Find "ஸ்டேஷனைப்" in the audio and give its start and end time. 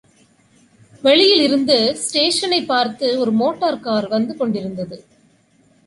1.97-2.67